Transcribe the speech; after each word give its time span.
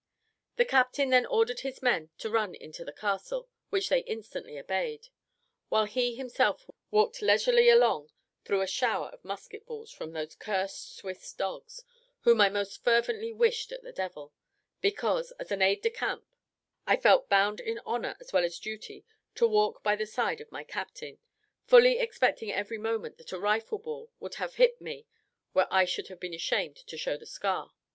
The 0.55 0.65
captain 0.65 1.11
then 1.11 1.27
ordered 1.27 1.59
his 1.59 1.83
men 1.83 2.09
to 2.17 2.31
run 2.31 2.55
into 2.55 2.83
the 2.83 2.91
castle, 2.91 3.47
which 3.69 3.89
they 3.89 3.99
instantly 3.99 4.57
obeyed; 4.57 5.09
while 5.69 5.85
he 5.85 6.15
himself 6.15 6.65
walked 6.89 7.21
leisurely 7.21 7.69
along 7.69 8.09
through 8.43 8.61
a 8.61 8.67
shower 8.67 9.09
of 9.09 9.23
musket 9.23 9.67
balls 9.67 9.91
from 9.91 10.13
those 10.13 10.33
cursed 10.33 10.95
Swiss 10.95 11.31
dogs, 11.33 11.83
whom 12.21 12.41
I 12.41 12.49
most 12.49 12.83
fervently 12.83 13.31
wished 13.31 13.71
at 13.71 13.83
the 13.83 13.91
devil, 13.91 14.33
because, 14.81 15.33
as 15.37 15.51
an 15.51 15.61
aide 15.61 15.83
de 15.83 15.91
camp, 15.91 16.25
I 16.87 16.95
felt 16.97 17.29
bound 17.29 17.59
in 17.59 17.77
honour 17.85 18.17
as 18.19 18.33
well 18.33 18.43
as 18.43 18.57
duty 18.57 19.05
to 19.35 19.45
walk 19.45 19.83
by 19.83 19.95
the 19.95 20.07
side 20.07 20.41
of 20.41 20.51
my 20.51 20.63
captain, 20.63 21.19
fully 21.67 21.99
expecting 21.99 22.51
every 22.51 22.79
moment 22.79 23.19
that 23.19 23.33
a 23.33 23.39
rifle 23.39 23.77
ball 23.77 24.09
would 24.19 24.33
have 24.41 24.55
hit 24.55 24.81
me 24.81 25.05
where 25.53 25.67
I 25.71 25.85
should 25.85 26.07
have 26.07 26.19
been 26.19 26.33
ashamed 26.33 26.77
to 26.87 26.97
show 26.97 27.17
the 27.17 27.27
scar. 27.27 27.73